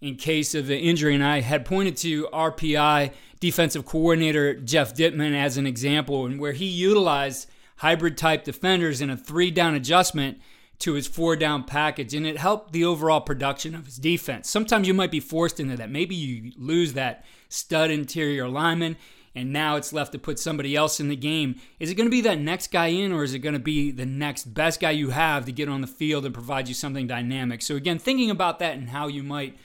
in 0.00 0.16
case 0.16 0.52
of 0.56 0.70
an 0.70 0.78
injury. 0.78 1.14
And 1.14 1.22
I 1.22 1.40
had 1.40 1.64
pointed 1.64 1.96
to 1.98 2.26
RPI 2.32 3.12
defensive 3.38 3.86
coordinator 3.86 4.54
Jeff 4.54 4.92
Dittman 4.92 5.36
as 5.40 5.56
an 5.56 5.68
example, 5.68 6.26
and 6.26 6.40
where 6.40 6.50
he 6.50 6.66
utilized 6.66 7.48
hybrid 7.76 8.18
type 8.18 8.42
defenders 8.42 9.00
in 9.00 9.10
a 9.10 9.16
three 9.16 9.52
down 9.52 9.76
adjustment 9.76 10.40
to 10.80 10.94
his 10.94 11.06
four 11.06 11.36
down 11.36 11.62
package, 11.62 12.12
and 12.12 12.26
it 12.26 12.38
helped 12.38 12.72
the 12.72 12.84
overall 12.84 13.20
production 13.20 13.72
of 13.72 13.86
his 13.86 13.98
defense. 13.98 14.50
Sometimes 14.50 14.88
you 14.88 14.94
might 14.94 15.12
be 15.12 15.20
forced 15.20 15.60
into 15.60 15.76
that. 15.76 15.90
Maybe 15.90 16.16
you 16.16 16.50
lose 16.56 16.94
that 16.94 17.24
stud 17.48 17.92
interior 17.92 18.48
lineman 18.48 18.96
and 19.34 19.52
now 19.52 19.76
it's 19.76 19.92
left 19.92 20.12
to 20.12 20.18
put 20.18 20.38
somebody 20.38 20.76
else 20.76 21.00
in 21.00 21.08
the 21.08 21.16
game. 21.16 21.56
Is 21.80 21.90
it 21.90 21.96
going 21.96 22.06
to 22.06 22.10
be 22.10 22.20
that 22.22 22.38
next 22.38 22.70
guy 22.70 22.86
in, 22.86 23.12
or 23.12 23.24
is 23.24 23.34
it 23.34 23.40
going 23.40 23.54
to 23.54 23.58
be 23.58 23.90
the 23.90 24.06
next 24.06 24.54
best 24.54 24.80
guy 24.80 24.92
you 24.92 25.10
have 25.10 25.44
to 25.46 25.52
get 25.52 25.68
on 25.68 25.80
the 25.80 25.86
field 25.86 26.24
and 26.24 26.32
provide 26.32 26.68
you 26.68 26.74
something 26.74 27.06
dynamic? 27.06 27.62
So, 27.62 27.74
again, 27.74 27.98
thinking 27.98 28.30
about 28.30 28.60
that 28.60 28.76
and 28.76 28.90
how 28.90 29.08
you 29.08 29.22
might 29.22 29.58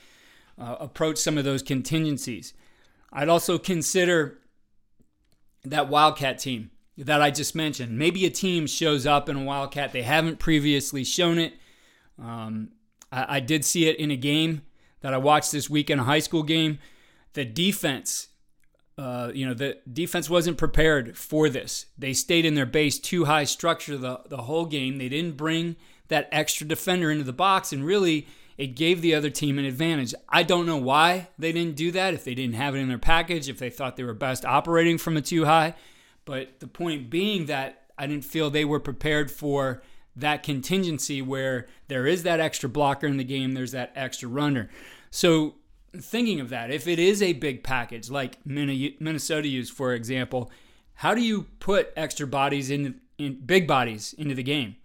uh, 0.60 0.77
approach 0.80 1.18
some 1.18 1.38
of 1.38 1.44
those 1.44 1.62
contingencies. 1.62 2.54
I'd 3.13 3.30
also 3.30 3.57
consider 3.57 4.39
that 5.63 5.89
Wildcat 5.89 6.39
team 6.39 6.71
that 6.98 7.21
I 7.21 7.31
just 7.31 7.56
mentioned. 7.56 7.98
Maybe 7.98 8.25
a 8.25 8.30
team 8.30 8.68
shows 8.68 9.06
up 9.06 9.30
in 9.30 9.38
a 9.38 9.44
Wildcat, 9.44 9.94
they 9.94 10.01
haven't 10.04 10.39
previously 10.39 11.04
shown 11.04 11.38
it. 11.38 11.54
Um, 12.21 12.69
I, 13.12 13.38
I 13.38 13.39
did 13.39 13.63
see 13.63 13.88
it 13.88 13.98
in 13.98 14.12
a 14.12 14.18
game 14.18 14.63
that 15.01 15.13
I 15.13 15.18
watched 15.18 15.51
this 15.51 15.69
week 15.69 15.89
in 15.89 16.00
a 16.00 16.04
high 16.04 16.19
school 16.19 16.44
game. 16.44 16.80
The 17.33 17.45
defense 17.45 18.27
uh, 19.00 19.31
you 19.34 19.46
know, 19.46 19.54
the 19.54 19.78
defense 19.92 20.30
wasn't 20.30 20.57
prepared 20.57 21.18
for 21.18 21.47
this. 21.47 21.85
They 21.97 22.12
stayed 22.12 22.44
in 22.44 22.56
their 22.56 22.66
base 22.66 23.00
two 23.00 23.26
high 23.26 23.45
structure 23.45 23.97
the, 23.97 24.19
the 24.28 24.42
whole 24.42 24.66
game. 24.66 24.97
They 24.97 25.07
didn't 25.07 25.38
bring 25.38 25.78
that 26.09 26.28
extra 26.33 26.68
defender 26.68 27.09
into 27.09 27.23
the 27.23 27.31
box, 27.31 27.71
and 27.71 27.85
really, 27.85 28.28
it 28.57 28.76
gave 28.76 29.02
the 29.02 29.16
other 29.16 29.30
team 29.30 29.57
an 29.57 29.64
advantage. 29.64 30.14
I 30.28 30.44
don't 30.44 30.66
know 30.66 30.76
why 30.76 31.30
they 31.38 31.54
didn't 31.54 31.78
do 31.78 31.92
that, 31.92 32.14
if 32.14 32.26
they 32.26 32.35
didn't 32.35 32.56
have 32.56 32.76
it 32.76 32.80
in 32.80 32.90
their 32.90 32.97
package, 32.97 33.47
if 33.47 33.57
they 33.57 33.69
thought 33.69 33.95
they 33.95 34.04
were 34.04 34.14
best 34.14 34.44
operating 34.44 34.97
from 34.97 35.16
a 35.16 35.21
two 35.21 35.45
high. 35.45 35.76
But 36.26 36.59
the 36.59 36.68
point 36.68 37.09
being 37.09 37.45
that 37.45 37.83
I 37.97 38.06
didn't 38.06 38.26
feel 38.26 38.50
they 38.50 38.66
were 38.66 38.81
prepared 38.81 39.31
for 39.31 39.81
that 40.18 40.44
contingency 40.44 41.21
where 41.21 41.68
there 41.88 42.06
is 42.06 42.23
that 42.23 42.42
extra 42.42 42.68
blocker 42.68 43.07
in 43.07 43.16
the 43.16 43.23
game, 43.23 43.54
there's 43.54 43.71
that 43.71 43.94
extra 43.95 44.28
runner. 44.28 44.69
So 45.09 45.56
thinking 45.98 46.40
of 46.40 46.50
that, 46.50 46.72
if 46.72 46.88
it 46.88 47.00
is 47.00 47.22
a 47.22 47.34
big 47.34 47.64
package 47.64 48.10
like 48.10 48.38
Minnesota 48.46 49.48
used, 49.48 49.74
for 49.74 49.94
example, 49.94 50.52
how 50.96 51.14
do 51.14 51.22
you 51.22 51.44
put 51.60 51.94
extra 51.96 52.28
bodies 52.28 52.69
in, 52.69 53.00
in 53.18 53.40
big 53.46 53.68
bodies 53.68 54.14
into 54.18 54.36
the 54.36 54.44
game? 54.44 54.76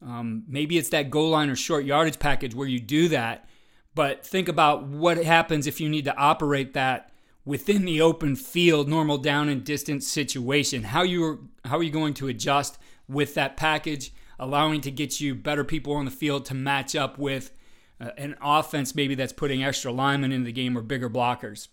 Um, 0.00 0.44
maybe 0.46 0.78
it's 0.78 0.90
that 0.90 1.10
goal 1.10 1.30
line 1.30 1.50
or 1.50 1.56
short 1.56 1.84
yardage 1.84 2.18
package 2.18 2.54
where 2.54 2.68
you 2.68 2.78
do 2.78 3.08
that, 3.08 3.48
but 3.94 4.24
think 4.24 4.48
about 4.48 4.84
what 4.84 5.16
happens 5.24 5.66
if 5.66 5.80
you 5.80 5.88
need 5.88 6.04
to 6.04 6.16
operate 6.16 6.74
that 6.74 7.10
within 7.46 7.84
the 7.84 8.00
open 8.02 8.36
field, 8.36 8.88
normal 8.88 9.16
down 9.16 9.48
and 9.48 9.64
distance 9.64 10.06
situation. 10.06 10.82
How 10.82 11.02
you 11.02 11.48
how 11.64 11.78
are 11.78 11.82
you 11.82 11.90
going 11.90 12.12
to 12.14 12.28
adjust 12.28 12.78
with 13.08 13.34
that 13.34 13.56
package, 13.56 14.12
allowing 14.38 14.82
to 14.82 14.90
get 14.90 15.20
you 15.20 15.34
better 15.34 15.64
people 15.64 15.94
on 15.94 16.04
the 16.04 16.10
field 16.10 16.44
to 16.46 16.54
match 16.54 16.94
up 16.94 17.18
with 17.18 17.52
uh, 18.00 18.10
an 18.16 18.36
offense 18.42 18.94
maybe 18.94 19.14
that's 19.14 19.32
putting 19.32 19.64
extra 19.64 19.92
linemen 19.92 20.32
in 20.32 20.44
the 20.44 20.52
game 20.52 20.76
or 20.76 20.82
bigger 20.82 21.08
blockers. 21.08 21.68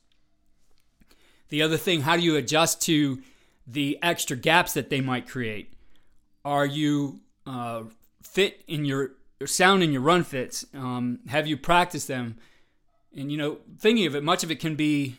The 1.49 1.61
other 1.61 1.77
thing, 1.77 2.01
how 2.01 2.15
do 2.15 2.23
you 2.23 2.35
adjust 2.35 2.81
to 2.83 3.21
the 3.67 3.99
extra 4.01 4.35
gaps 4.35 4.73
that 4.73 4.89
they 4.89 5.01
might 5.01 5.27
create? 5.27 5.73
Are 6.43 6.65
you 6.65 7.21
uh, 7.45 7.83
fit 8.21 8.63
in 8.67 8.85
your 8.85 9.11
sound 9.45 9.83
in 9.83 9.91
your 9.91 10.01
run 10.01 10.23
fits? 10.23 10.65
Um, 10.73 11.19
have 11.27 11.47
you 11.47 11.57
practiced 11.57 12.07
them? 12.07 12.37
And 13.15 13.31
you 13.31 13.37
know, 13.37 13.59
thinking 13.77 14.05
of 14.05 14.15
it, 14.15 14.23
much 14.23 14.43
of 14.43 14.51
it 14.51 14.59
can 14.59 14.75
be 14.75 15.17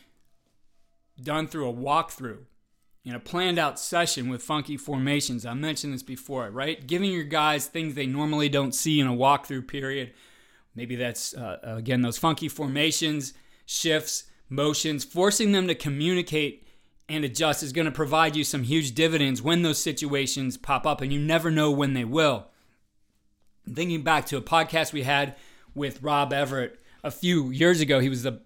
done 1.21 1.47
through 1.47 1.69
a 1.69 1.73
walkthrough 1.73 2.39
in 3.05 3.13
a 3.13 3.19
planned 3.19 3.59
out 3.59 3.79
session 3.79 4.29
with 4.29 4.41
funky 4.41 4.77
formations. 4.77 5.45
I 5.45 5.53
mentioned 5.53 5.93
this 5.93 6.03
before, 6.03 6.49
right? 6.49 6.85
Giving 6.85 7.11
your 7.11 7.23
guys 7.23 7.67
things 7.67 7.93
they 7.93 8.07
normally 8.07 8.49
don't 8.49 8.73
see 8.73 8.99
in 8.99 9.07
a 9.07 9.13
walkthrough 9.13 9.67
period 9.67 10.11
Maybe 10.75 10.95
that's, 10.95 11.33
uh, 11.33 11.57
again, 11.63 12.01
those 12.01 12.17
funky 12.17 12.49
formations, 12.49 13.33
shifts, 13.65 14.25
motions, 14.49 15.03
forcing 15.03 15.51
them 15.51 15.67
to 15.67 15.75
communicate 15.75 16.67
and 17.07 17.23
adjust 17.23 17.63
is 17.63 17.71
going 17.71 17.85
to 17.85 17.91
provide 17.91 18.35
you 18.35 18.43
some 18.43 18.63
huge 18.63 18.93
dividends 18.95 19.41
when 19.41 19.61
those 19.61 19.77
situations 19.77 20.57
pop 20.57 20.85
up, 20.85 21.01
and 21.01 21.13
you 21.13 21.19
never 21.19 21.51
know 21.51 21.71
when 21.71 21.93
they 21.93 22.05
will. 22.05 22.47
thinking 23.71 24.03
back 24.03 24.25
to 24.27 24.37
a 24.37 24.41
podcast 24.41 24.93
we 24.93 25.03
had 25.03 25.35
with 25.73 26.01
Rob 26.01 26.31
Everett 26.33 26.79
a 27.03 27.11
few 27.11 27.49
years 27.51 27.81
ago, 27.81 27.99
he 27.99 28.09
was 28.09 28.23
the 28.23 28.41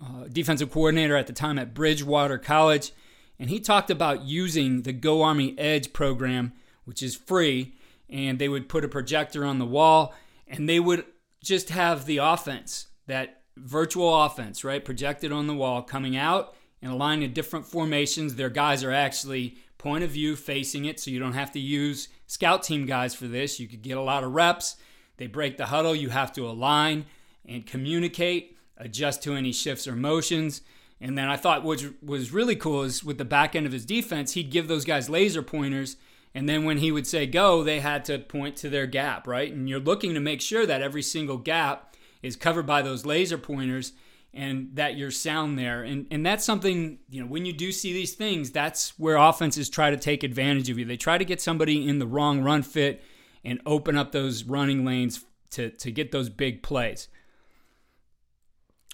uh, 0.00 0.24
defensive 0.32 0.70
coordinator 0.70 1.16
at 1.16 1.26
the 1.26 1.32
time 1.32 1.58
at 1.58 1.74
Bridgewater 1.74 2.38
College, 2.38 2.92
and 3.38 3.50
he 3.50 3.60
talked 3.60 3.90
about 3.90 4.22
using 4.22 4.82
the 4.82 4.92
Go 4.92 5.22
Army 5.22 5.56
Edge 5.58 5.92
program, 5.92 6.52
which 6.84 7.02
is 7.02 7.14
free, 7.16 7.74
and 8.08 8.38
they 8.38 8.48
would 8.48 8.68
put 8.68 8.84
a 8.84 8.88
projector 8.88 9.44
on 9.44 9.58
the 9.58 9.66
wall, 9.66 10.14
and 10.46 10.68
they 10.68 10.80
would 10.80 11.04
just 11.48 11.70
have 11.70 12.04
the 12.04 12.18
offense, 12.18 12.88
that 13.06 13.42
virtual 13.56 14.22
offense, 14.22 14.62
right, 14.62 14.84
projected 14.84 15.32
on 15.32 15.46
the 15.46 15.54
wall, 15.54 15.82
coming 15.82 16.16
out 16.16 16.54
and 16.80 16.92
aligned 16.92 17.24
in 17.24 17.32
different 17.32 17.66
formations. 17.66 18.34
Their 18.34 18.50
guys 18.50 18.84
are 18.84 18.92
actually 18.92 19.56
point 19.78 20.04
of 20.04 20.10
view 20.10 20.36
facing 20.36 20.84
it, 20.84 21.00
so 21.00 21.10
you 21.10 21.18
don't 21.18 21.32
have 21.32 21.52
to 21.52 21.58
use 21.58 22.08
scout 22.26 22.62
team 22.62 22.86
guys 22.86 23.14
for 23.14 23.26
this. 23.26 23.58
You 23.58 23.66
could 23.66 23.82
get 23.82 23.96
a 23.96 24.02
lot 24.02 24.22
of 24.22 24.32
reps. 24.32 24.76
They 25.16 25.26
break 25.26 25.56
the 25.56 25.66
huddle. 25.66 25.94
You 25.94 26.10
have 26.10 26.32
to 26.34 26.48
align 26.48 27.06
and 27.46 27.66
communicate, 27.66 28.56
adjust 28.76 29.22
to 29.22 29.34
any 29.34 29.52
shifts 29.52 29.88
or 29.88 29.96
motions. 29.96 30.60
And 31.00 31.16
then 31.16 31.28
I 31.28 31.36
thought 31.36 31.64
what 31.64 31.82
was 32.02 32.32
really 32.32 32.56
cool 32.56 32.82
is 32.82 33.02
with 33.02 33.18
the 33.18 33.24
back 33.24 33.56
end 33.56 33.66
of 33.66 33.72
his 33.72 33.86
defense, 33.86 34.32
he'd 34.32 34.50
give 34.50 34.68
those 34.68 34.84
guys 34.84 35.08
laser 35.08 35.42
pointers. 35.42 35.96
And 36.38 36.48
then 36.48 36.62
when 36.62 36.78
he 36.78 36.92
would 36.92 37.08
say 37.08 37.26
go, 37.26 37.64
they 37.64 37.80
had 37.80 38.04
to 38.04 38.20
point 38.20 38.54
to 38.58 38.70
their 38.70 38.86
gap, 38.86 39.26
right? 39.26 39.52
And 39.52 39.68
you're 39.68 39.80
looking 39.80 40.14
to 40.14 40.20
make 40.20 40.40
sure 40.40 40.66
that 40.66 40.80
every 40.80 41.02
single 41.02 41.36
gap 41.36 41.96
is 42.22 42.36
covered 42.36 42.64
by 42.64 42.80
those 42.80 43.04
laser 43.04 43.36
pointers 43.36 43.92
and 44.32 44.70
that 44.74 44.96
you're 44.96 45.10
sound 45.10 45.58
there. 45.58 45.82
And 45.82 46.06
and 46.12 46.24
that's 46.24 46.44
something, 46.44 47.00
you 47.10 47.20
know, 47.20 47.26
when 47.26 47.44
you 47.44 47.52
do 47.52 47.72
see 47.72 47.92
these 47.92 48.14
things, 48.14 48.52
that's 48.52 48.96
where 49.00 49.16
offenses 49.16 49.68
try 49.68 49.90
to 49.90 49.96
take 49.96 50.22
advantage 50.22 50.70
of 50.70 50.78
you. 50.78 50.84
They 50.84 50.96
try 50.96 51.18
to 51.18 51.24
get 51.24 51.40
somebody 51.40 51.88
in 51.88 51.98
the 51.98 52.06
wrong 52.06 52.40
run 52.40 52.62
fit 52.62 53.02
and 53.44 53.60
open 53.66 53.96
up 53.96 54.12
those 54.12 54.44
running 54.44 54.84
lanes 54.84 55.24
to, 55.50 55.70
to 55.70 55.90
get 55.90 56.12
those 56.12 56.28
big 56.28 56.62
plays. 56.62 57.08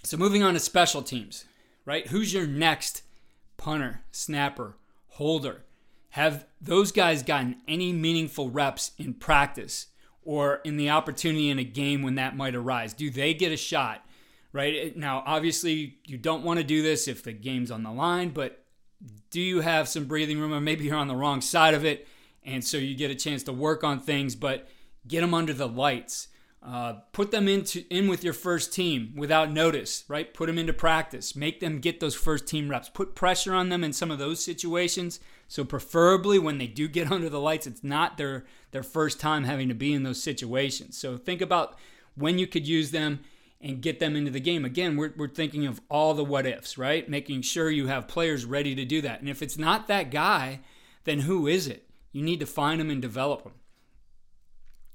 So 0.02 0.16
moving 0.16 0.42
on 0.42 0.54
to 0.54 0.60
special 0.60 1.02
teams, 1.02 1.44
right? 1.84 2.06
Who's 2.06 2.32
your 2.32 2.46
next 2.46 3.02
punter, 3.58 4.00
snapper, 4.12 4.78
holder? 5.08 5.64
Have 6.14 6.46
those 6.60 6.90
guys 6.90 7.22
gotten 7.22 7.56
any 7.68 7.92
meaningful 7.92 8.50
reps 8.50 8.92
in 8.98 9.14
practice 9.14 9.88
or 10.22 10.56
in 10.64 10.76
the 10.76 10.90
opportunity 10.90 11.50
in 11.50 11.58
a 11.58 11.64
game 11.64 12.02
when 12.02 12.16
that 12.16 12.36
might 12.36 12.54
arise? 12.54 12.92
Do 12.92 13.10
they 13.10 13.34
get 13.34 13.52
a 13.52 13.56
shot? 13.56 14.04
right? 14.54 14.96
Now, 14.96 15.22
obviously, 15.26 15.98
you 16.06 16.16
don't 16.16 16.44
want 16.44 16.58
to 16.58 16.64
do 16.64 16.80
this 16.80 17.08
if 17.08 17.22
the 17.24 17.32
game's 17.32 17.70
on 17.70 17.82
the 17.82 17.90
line, 17.90 18.30
but 18.30 18.64
do 19.30 19.40
you 19.40 19.60
have 19.60 19.88
some 19.88 20.06
breathing 20.06 20.38
room? 20.38 20.54
Or 20.54 20.60
maybe 20.60 20.84
you're 20.84 20.96
on 20.96 21.08
the 21.08 21.16
wrong 21.16 21.42
side 21.42 21.74
of 21.74 21.84
it, 21.84 22.06
and 22.44 22.64
so 22.64 22.78
you 22.78 22.96
get 22.96 23.10
a 23.10 23.16
chance 23.16 23.42
to 23.42 23.52
work 23.52 23.84
on 23.84 23.98
things, 23.98 24.34
but 24.36 24.68
get 25.06 25.20
them 25.20 25.34
under 25.34 25.52
the 25.52 25.68
lights. 25.68 26.28
Uh, 26.64 26.94
put 27.12 27.30
them 27.30 27.46
into 27.46 27.84
in 27.90 28.08
with 28.08 28.24
your 28.24 28.32
first 28.32 28.72
team 28.72 29.12
without 29.14 29.52
notice, 29.52 30.04
right? 30.08 30.32
Put 30.32 30.46
them 30.46 30.58
into 30.58 30.72
practice. 30.72 31.36
Make 31.36 31.60
them 31.60 31.78
get 31.78 32.00
those 32.00 32.14
first 32.14 32.46
team 32.46 32.70
reps. 32.70 32.88
Put 32.88 33.14
pressure 33.14 33.52
on 33.52 33.68
them 33.68 33.84
in 33.84 33.92
some 33.92 34.10
of 34.10 34.18
those 34.18 34.42
situations. 34.42 35.20
So 35.46 35.62
preferably 35.62 36.38
when 36.38 36.56
they 36.56 36.66
do 36.66 36.88
get 36.88 37.12
under 37.12 37.28
the 37.28 37.40
lights, 37.40 37.66
it's 37.66 37.84
not 37.84 38.16
their 38.16 38.46
their 38.70 38.82
first 38.82 39.20
time 39.20 39.44
having 39.44 39.68
to 39.68 39.74
be 39.74 39.92
in 39.92 40.04
those 40.04 40.22
situations. 40.22 40.96
So 40.96 41.18
think 41.18 41.42
about 41.42 41.78
when 42.14 42.38
you 42.38 42.46
could 42.46 42.66
use 42.66 42.92
them 42.92 43.20
and 43.60 43.82
get 43.82 43.98
them 43.98 44.16
into 44.16 44.30
the 44.30 44.40
game. 44.40 44.64
Again, 44.64 44.96
we're, 44.96 45.12
we're 45.16 45.28
thinking 45.28 45.66
of 45.66 45.80
all 45.90 46.14
the 46.14 46.24
what 46.24 46.46
ifs, 46.46 46.76
right? 46.76 47.08
Making 47.08 47.42
sure 47.42 47.70
you 47.70 47.86
have 47.86 48.08
players 48.08 48.44
ready 48.44 48.74
to 48.74 48.84
do 48.84 49.00
that. 49.02 49.20
And 49.20 49.28
if 49.28 49.42
it's 49.42 49.58
not 49.58 49.86
that 49.88 50.10
guy, 50.10 50.60
then 51.04 51.20
who 51.20 51.46
is 51.46 51.66
it? 51.66 51.88
You 52.12 52.22
need 52.22 52.40
to 52.40 52.46
find 52.46 52.80
them 52.80 52.90
and 52.90 53.00
develop 53.00 53.42
them. 53.42 53.52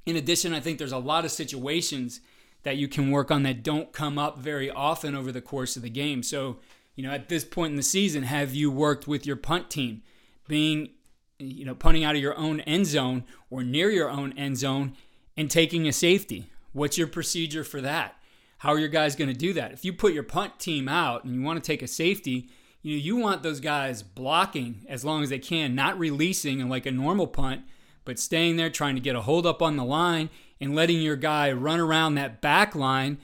In 0.09 0.15
addition, 0.15 0.53
I 0.53 0.59
think 0.59 0.77
there's 0.77 0.91
a 0.91 0.97
lot 0.97 1.25
of 1.25 1.31
situations 1.31 2.21
that 2.63 2.77
you 2.77 2.87
can 2.87 3.11
work 3.11 3.31
on 3.31 3.43
that 3.43 3.63
don't 3.63 3.93
come 3.93 4.17
up 4.17 4.39
very 4.39 4.69
often 4.69 5.15
over 5.15 5.31
the 5.31 5.41
course 5.41 5.75
of 5.75 5.81
the 5.81 5.89
game. 5.89 6.23
So, 6.23 6.57
you 6.95 7.03
know, 7.03 7.11
at 7.11 7.29
this 7.29 7.45
point 7.45 7.71
in 7.71 7.77
the 7.77 7.83
season, 7.83 8.23
have 8.23 8.53
you 8.53 8.69
worked 8.69 9.07
with 9.07 9.25
your 9.25 9.37
punt 9.37 9.69
team 9.69 10.03
being, 10.47 10.89
you 11.37 11.63
know, 11.63 11.75
punting 11.75 12.03
out 12.03 12.15
of 12.15 12.21
your 12.21 12.37
own 12.37 12.59
end 12.61 12.87
zone 12.87 13.23
or 13.49 13.63
near 13.63 13.89
your 13.89 14.09
own 14.09 14.37
end 14.37 14.57
zone 14.57 14.95
and 15.37 15.49
taking 15.49 15.87
a 15.87 15.93
safety? 15.93 16.51
What's 16.73 16.97
your 16.97 17.07
procedure 17.07 17.63
for 17.63 17.81
that? 17.81 18.19
how 18.59 18.73
are 18.73 18.79
your 18.79 18.89
guys 18.89 19.15
going 19.15 19.29
to 19.29 19.35
do 19.35 19.53
that? 19.53 19.71
If 19.71 19.83
you 19.83 19.93
put 19.93 20.13
your 20.13 20.23
punt 20.23 20.59
team 20.59 20.87
out 20.87 21.23
and 21.23 21.33
you 21.33 21.41
want 21.41 21.63
to 21.63 21.65
take 21.65 21.81
a 21.81 21.87
safety, 21.87 22.49
you 22.81 22.95
know, 22.95 23.01
you 23.01 23.15
want 23.15 23.41
those 23.41 23.61
guys 23.61 24.03
blocking 24.03 24.85
as 24.87 25.03
long 25.03 25.23
as 25.23 25.29
they 25.29 25.39
can, 25.39 25.75
not 25.75 25.97
releasing 25.97 26.67
like 26.67 26.85
a 26.85 26.91
normal 26.91 27.27
punt, 27.27 27.61
but 28.09 28.17
staying 28.17 28.55
there 28.55 28.71
trying 28.71 28.95
to 28.95 29.01
get 29.01 29.15
a 29.15 29.21
hold 29.21 29.45
up 29.45 29.61
on 29.61 29.75
the 29.75 29.83
line 29.83 30.31
and 30.59 30.75
letting 30.75 30.99
your 30.99 31.15
guy 31.15 31.51
run 31.51 31.79
around 31.79 32.15
that 32.15 32.41
back 32.41 32.73
line. 32.73 33.19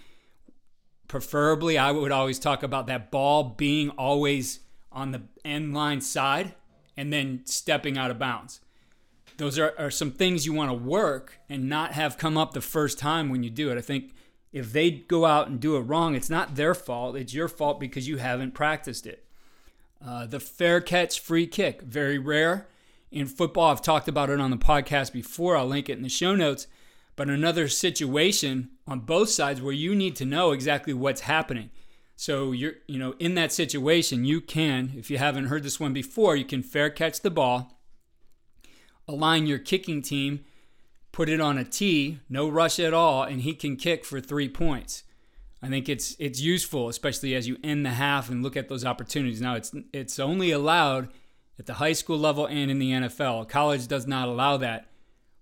Preferably, 1.07 1.75
I 1.75 1.89
would 1.89 2.11
always 2.11 2.37
talk 2.37 2.61
about 2.61 2.85
that 2.85 3.09
ball 3.09 3.55
being 3.57 3.89
always 3.89 4.59
on 4.91 5.09
the 5.09 5.23
end 5.43 5.73
line 5.73 6.01
side 6.01 6.53
and 6.95 7.11
then 7.11 7.41
stepping 7.45 7.97
out 7.97 8.11
of 8.11 8.19
bounds. 8.19 8.61
Those 9.37 9.57
are, 9.57 9.73
are 9.79 9.89
some 9.89 10.11
things 10.11 10.45
you 10.45 10.53
want 10.53 10.69
to 10.69 10.77
work 10.77 11.39
and 11.49 11.67
not 11.67 11.93
have 11.93 12.19
come 12.19 12.37
up 12.37 12.53
the 12.53 12.61
first 12.61 12.99
time 12.99 13.29
when 13.29 13.41
you 13.41 13.49
do 13.49 13.71
it. 13.71 13.79
I 13.79 13.81
think 13.81 14.13
if 14.53 14.71
they 14.71 14.91
go 14.91 15.25
out 15.25 15.47
and 15.47 15.59
do 15.59 15.77
it 15.77 15.81
wrong, 15.81 16.13
it's 16.13 16.29
not 16.29 16.53
their 16.53 16.75
fault. 16.75 17.15
It's 17.15 17.33
your 17.33 17.47
fault 17.47 17.79
because 17.79 18.07
you 18.07 18.17
haven't 18.17 18.53
practiced 18.53 19.07
it. 19.07 19.25
Uh, 20.05 20.27
the 20.27 20.39
fair 20.39 20.79
catch 20.79 21.19
free 21.19 21.47
kick, 21.47 21.81
very 21.81 22.19
rare 22.19 22.67
in 23.11 23.27
football. 23.27 23.71
I've 23.71 23.81
talked 23.81 24.07
about 24.07 24.29
it 24.29 24.39
on 24.39 24.51
the 24.51 24.57
podcast 24.57 25.13
before. 25.13 25.55
I'll 25.55 25.67
link 25.67 25.89
it 25.89 25.97
in 25.97 26.03
the 26.03 26.09
show 26.09 26.35
notes. 26.35 26.67
But 27.15 27.29
another 27.29 27.67
situation 27.67 28.69
on 28.87 28.99
both 29.01 29.29
sides 29.29 29.61
where 29.61 29.73
you 29.73 29.95
need 29.95 30.15
to 30.17 30.25
know 30.25 30.51
exactly 30.51 30.93
what's 30.93 31.21
happening. 31.21 31.69
So 32.17 32.51
you're, 32.51 32.73
you 32.87 32.99
know, 32.99 33.15
in 33.19 33.35
that 33.35 33.51
situation, 33.51 34.25
you 34.25 34.41
can, 34.41 34.93
if 34.97 35.09
you 35.09 35.17
haven't 35.17 35.45
heard 35.45 35.63
this 35.63 35.79
one 35.79 35.93
before, 35.93 36.35
you 36.35 36.45
can 36.45 36.61
fair 36.61 36.89
catch 36.89 37.21
the 37.21 37.31
ball, 37.31 37.79
align 39.07 39.47
your 39.47 39.59
kicking 39.59 40.01
team 40.01 40.45
put 41.15 41.29
it 41.29 41.39
on 41.39 41.57
a 41.57 41.63
tee, 41.63 42.19
no 42.27 42.49
rush 42.49 42.77
at 42.77 42.93
all, 42.93 43.23
and 43.23 43.43
he 43.43 43.53
can 43.53 43.77
kick 43.77 44.03
for 44.03 44.19
three 44.19 44.49
points. 44.49 45.03
I 45.63 45.69
think 45.69 45.87
it's 45.87 46.13
it's 46.19 46.41
useful, 46.41 46.89
especially 46.89 47.33
as 47.33 47.47
you 47.47 47.57
end 47.63 47.85
the 47.85 47.91
half 47.91 48.29
and 48.29 48.43
look 48.43 48.57
at 48.57 48.67
those 48.67 48.83
opportunities. 48.83 49.39
Now 49.39 49.55
it's 49.55 49.73
it's 49.93 50.19
only 50.19 50.51
allowed 50.51 51.07
at 51.57 51.65
the 51.65 51.75
high 51.75 51.93
school 51.93 52.17
level 52.17 52.45
and 52.45 52.69
in 52.69 52.79
the 52.79 52.91
NFL. 52.91 53.47
College 53.49 53.87
does 53.87 54.07
not 54.07 54.27
allow 54.27 54.57
that. 54.57 54.87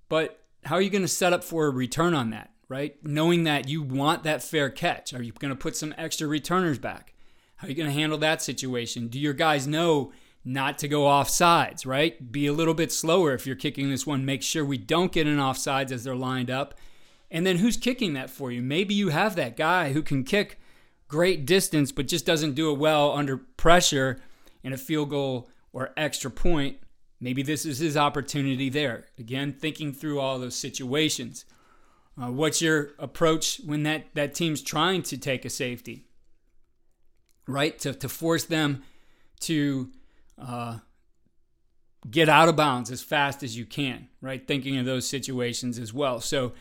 But 0.09 0.41
how 0.65 0.75
are 0.75 0.81
you 0.81 0.89
going 0.89 1.01
to 1.01 1.07
set 1.07 1.33
up 1.33 1.43
for 1.43 1.65
a 1.65 1.71
return 1.71 2.13
on 2.13 2.29
that, 2.29 2.51
right? 2.69 2.95
Knowing 3.03 3.43
that 3.45 3.67
you 3.67 3.81
want 3.81 4.23
that 4.23 4.43
fair 4.43 4.69
catch. 4.69 5.13
Are 5.13 5.23
you 5.23 5.31
going 5.31 5.49
to 5.49 5.59
put 5.59 5.75
some 5.75 5.93
extra 5.97 6.27
returners 6.27 6.79
back? 6.79 7.13
How 7.57 7.67
are 7.67 7.69
you 7.69 7.75
going 7.75 7.89
to 7.89 7.93
handle 7.93 8.17
that 8.19 8.41
situation? 8.41 9.07
Do 9.07 9.19
your 9.19 9.33
guys 9.33 9.67
know 9.67 10.11
not 10.45 10.77
to 10.79 10.87
go 10.87 11.05
off 11.05 11.29
sides, 11.29 11.85
right? 11.85 12.31
Be 12.31 12.47
a 12.47 12.53
little 12.53 12.73
bit 12.73 12.91
slower 12.91 13.33
if 13.33 13.47
you're 13.47 13.55
kicking 13.55 13.89
this 13.89 14.05
one. 14.05 14.25
Make 14.25 14.43
sure 14.43 14.65
we 14.65 14.77
don't 14.77 15.11
get 15.11 15.27
an 15.27 15.39
off 15.39 15.57
sides 15.57 15.91
as 15.91 16.03
they're 16.03 16.15
lined 16.15 16.51
up. 16.51 16.75
And 17.31 17.47
then 17.47 17.57
who's 17.57 17.77
kicking 17.77 18.13
that 18.13 18.29
for 18.29 18.51
you? 18.51 18.61
Maybe 18.61 18.93
you 18.93 19.09
have 19.09 19.35
that 19.35 19.55
guy 19.55 19.93
who 19.93 20.03
can 20.03 20.23
kick 20.23 20.59
great 21.07 21.45
distance, 21.45 21.91
but 21.91 22.07
just 22.07 22.25
doesn't 22.25 22.55
do 22.55 22.71
it 22.71 22.77
well 22.77 23.13
under 23.13 23.37
pressure 23.37 24.19
in 24.63 24.73
a 24.73 24.77
field 24.77 25.09
goal 25.09 25.49
or 25.73 25.91
extra 25.97 26.31
point. 26.31 26.77
Maybe 27.19 27.43
this 27.43 27.65
is 27.65 27.79
his 27.79 27.97
opportunity 27.97 28.69
there. 28.69 29.05
Again, 29.17 29.53
thinking 29.53 29.91
through 29.91 30.19
all 30.19 30.39
those 30.39 30.55
situations. 30.55 31.45
Uh, 32.21 32.31
what's 32.31 32.61
your 32.61 32.91
approach 32.99 33.59
when 33.65 33.83
that, 33.83 34.13
that 34.13 34.35
team's 34.35 34.61
trying 34.61 35.01
to 35.03 35.17
take 35.17 35.43
a 35.43 35.49
safety? 35.49 36.05
Right? 37.47 37.77
To, 37.79 37.93
to 37.93 38.07
force 38.07 38.45
them 38.45 38.83
to 39.41 39.89
uh, 40.37 40.77
get 42.09 42.29
out 42.29 42.49
of 42.49 42.55
bounds 42.55 42.91
as 42.91 43.01
fast 43.01 43.43
as 43.43 43.57
you 43.57 43.65
can, 43.65 44.07
right? 44.21 44.45
Thinking 44.45 44.77
of 44.77 44.85
those 44.85 45.07
situations 45.07 45.79
as 45.79 45.93
well. 45.93 46.21
So 46.21 46.53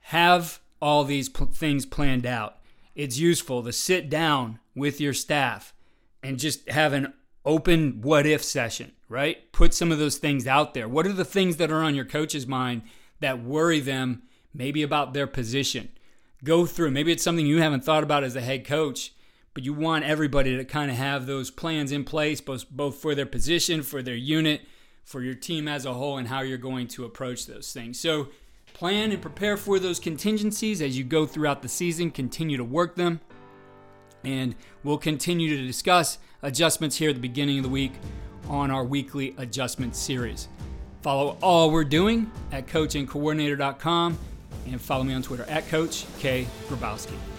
have 0.00 0.60
all 0.80 1.04
these 1.04 1.28
p- 1.28 1.46
things 1.46 1.86
planned 1.86 2.26
out. 2.26 2.58
It's 2.94 3.18
useful 3.18 3.62
to 3.62 3.72
sit 3.72 4.08
down 4.08 4.58
with 4.74 5.00
your 5.00 5.12
staff 5.12 5.74
and 6.22 6.38
just 6.38 6.68
have 6.68 6.92
an 6.92 7.12
open 7.46 8.02
what 8.02 8.26
if 8.26 8.44
session, 8.44 8.92
right? 9.08 9.50
Put 9.52 9.72
some 9.72 9.90
of 9.90 9.98
those 9.98 10.18
things 10.18 10.46
out 10.46 10.74
there. 10.74 10.88
What 10.88 11.06
are 11.06 11.12
the 11.12 11.24
things 11.24 11.56
that 11.56 11.70
are 11.70 11.82
on 11.82 11.94
your 11.94 12.04
coach's 12.04 12.46
mind 12.46 12.82
that 13.20 13.42
worry 13.42 13.80
them 13.80 14.24
maybe 14.52 14.82
about 14.82 15.14
their 15.14 15.26
position? 15.26 15.88
Go 16.44 16.66
through. 16.66 16.90
Maybe 16.90 17.12
it's 17.12 17.22
something 17.22 17.46
you 17.46 17.62
haven't 17.62 17.84
thought 17.84 18.02
about 18.02 18.24
as 18.24 18.36
a 18.36 18.42
head 18.42 18.66
coach 18.66 19.12
but 19.56 19.64
you 19.64 19.72
want 19.72 20.04
everybody 20.04 20.54
to 20.54 20.66
kind 20.66 20.90
of 20.90 20.98
have 20.98 21.24
those 21.24 21.50
plans 21.50 21.90
in 21.90 22.04
place, 22.04 22.42
both, 22.42 22.68
both 22.70 22.96
for 22.96 23.14
their 23.14 23.24
position, 23.24 23.82
for 23.82 24.02
their 24.02 24.14
unit, 24.14 24.60
for 25.02 25.22
your 25.22 25.32
team 25.32 25.66
as 25.66 25.86
a 25.86 25.94
whole, 25.94 26.18
and 26.18 26.28
how 26.28 26.42
you're 26.42 26.58
going 26.58 26.86
to 26.86 27.06
approach 27.06 27.46
those 27.46 27.72
things. 27.72 27.98
So, 27.98 28.28
plan 28.74 29.12
and 29.12 29.22
prepare 29.22 29.56
for 29.56 29.78
those 29.78 29.98
contingencies 29.98 30.82
as 30.82 30.98
you 30.98 31.04
go 31.04 31.24
throughout 31.24 31.62
the 31.62 31.70
season. 31.70 32.10
Continue 32.10 32.58
to 32.58 32.64
work 32.64 32.96
them. 32.96 33.18
And 34.26 34.56
we'll 34.82 34.98
continue 34.98 35.56
to 35.56 35.66
discuss 35.66 36.18
adjustments 36.42 36.96
here 36.96 37.10
at 37.10 37.14
the 37.14 37.22
beginning 37.22 37.58
of 37.58 37.62
the 37.62 37.70
week 37.70 37.92
on 38.48 38.70
our 38.70 38.84
weekly 38.84 39.34
adjustment 39.38 39.96
series. 39.96 40.48
Follow 41.00 41.38
all 41.40 41.70
we're 41.70 41.84
doing 41.84 42.30
at 42.50 42.66
coachandcoordinator.com 42.66 44.18
and 44.66 44.80
follow 44.80 45.04
me 45.04 45.14
on 45.14 45.22
Twitter 45.22 45.44
at 45.48 45.68
Coach 45.68 46.04
K. 46.18 46.46
Grabowski. 46.68 47.35